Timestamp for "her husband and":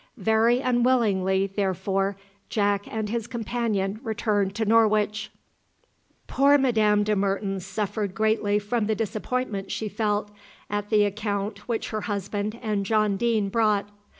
11.91-12.83